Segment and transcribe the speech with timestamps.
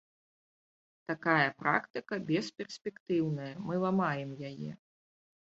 [1.11, 4.71] Такая практыка бесперспектыўная, мы ламаем яе.